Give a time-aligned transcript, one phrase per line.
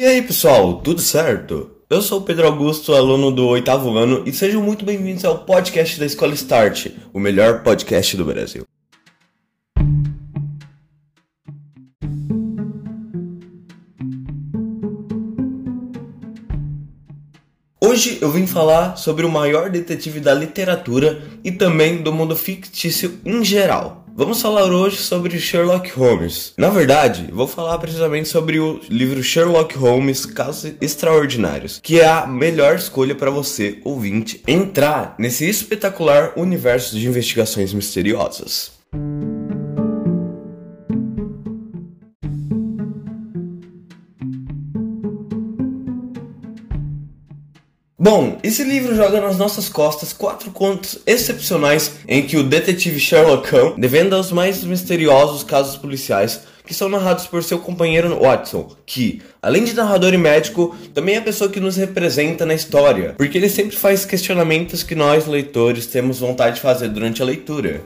[0.00, 1.72] E aí pessoal, tudo certo?
[1.90, 6.00] Eu sou o Pedro Augusto, aluno do oitavo ano, e sejam muito bem-vindos ao podcast
[6.00, 8.64] da Escola Start, o melhor podcast do Brasil.
[17.78, 23.20] Hoje eu vim falar sobre o maior detetive da literatura e também do mundo fictício
[23.22, 23.99] em geral.
[24.14, 26.52] Vamos falar hoje sobre Sherlock Holmes.
[26.56, 32.26] Na verdade, vou falar precisamente sobre o livro Sherlock Holmes Casos Extraordinários, que é a
[32.26, 38.79] melhor escolha para você, ouvinte, entrar nesse espetacular universo de investigações misteriosas.
[48.02, 53.54] Bom, esse livro joga nas nossas costas quatro contos excepcionais em que o detetive Sherlock
[53.54, 59.20] Holmes devenda os mais misteriosos casos policiais que são narrados por seu companheiro Watson, que,
[59.42, 63.36] além de narrador e médico, também é a pessoa que nos representa na história, porque
[63.36, 67.82] ele sempre faz questionamentos que nós, leitores, temos vontade de fazer durante a leitura.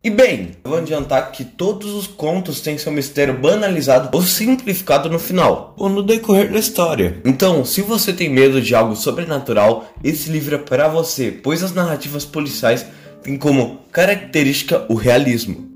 [0.00, 5.10] E bem, eu vou adiantar que todos os contos têm seu mistério banalizado ou simplificado
[5.10, 7.20] no final, ou no decorrer da história.
[7.24, 11.74] Então, se você tem medo de algo sobrenatural, esse livro é para você, pois as
[11.74, 12.86] narrativas policiais
[13.24, 15.66] têm como característica o realismo.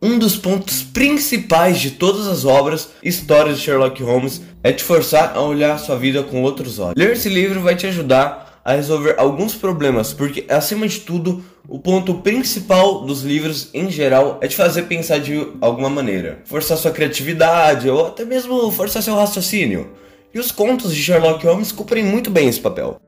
[0.00, 4.84] Um dos pontos principais de todas as obras e histórias de Sherlock Holmes é te
[4.84, 6.94] forçar a olhar sua vida com outros olhos.
[6.96, 11.78] Ler esse livro vai te ajudar a resolver alguns problemas, porque acima de tudo, o
[11.78, 16.92] ponto principal dos livros em geral é te fazer pensar de alguma maneira, forçar sua
[16.92, 19.90] criatividade ou até mesmo forçar seu raciocínio.
[20.32, 22.98] E os contos de Sherlock Holmes cumprem muito bem esse papel.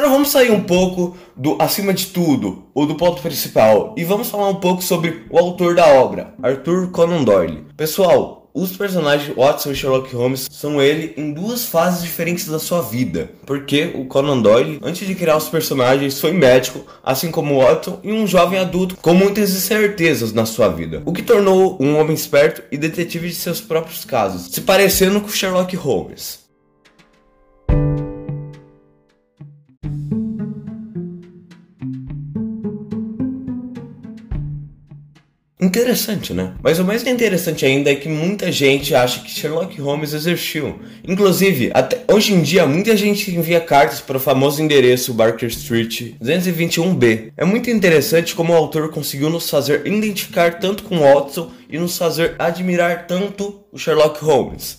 [0.00, 4.30] Agora vamos sair um pouco do acima de tudo, ou do ponto principal, e vamos
[4.30, 7.66] falar um pouco sobre o autor da obra, Arthur Conan Doyle.
[7.76, 12.80] Pessoal, os personagens Watson e Sherlock Holmes são ele em duas fases diferentes da sua
[12.80, 18.00] vida, porque o Conan Doyle, antes de criar os personagens, foi médico, assim como Watson,
[18.02, 22.14] e um jovem adulto com muitas incertezas na sua vida, o que tornou um homem
[22.14, 26.48] esperto e detetive de seus próprios casos, se parecendo com Sherlock Holmes.
[35.60, 36.54] Interessante, né?
[36.62, 40.80] Mas o mais interessante ainda é que muita gente acha que Sherlock Holmes exerceu.
[41.06, 46.14] Inclusive, até hoje em dia, muita gente envia cartas para o famoso endereço Barker Street
[46.22, 47.32] 221B.
[47.36, 51.98] É muito interessante como o autor conseguiu nos fazer identificar tanto com Watson e nos
[51.98, 54.78] fazer admirar tanto o Sherlock Holmes.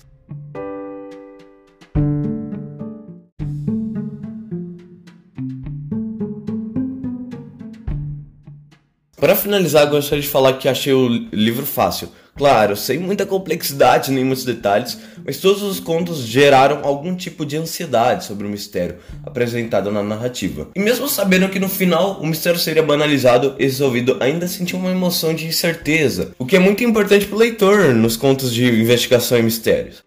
[9.22, 12.10] Para finalizar, gostaria de falar que achei o livro fácil.
[12.36, 17.56] Claro, sem muita complexidade nem muitos detalhes, mas todos os contos geraram algum tipo de
[17.56, 20.70] ansiedade sobre o mistério apresentado na narrativa.
[20.76, 24.90] E mesmo sabendo que no final o mistério seria banalizado e resolvido, ainda senti uma
[24.90, 29.38] emoção de incerteza, o que é muito importante para o leitor nos contos de investigação
[29.38, 30.02] e mistérios.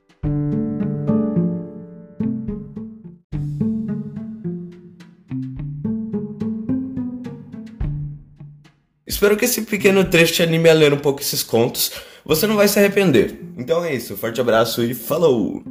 [9.15, 11.93] Espero que esse pequeno trecho te anime a ler um pouco esses contos.
[12.25, 13.39] Você não vai se arrepender.
[13.57, 15.63] Então é isso, forte abraço e falou!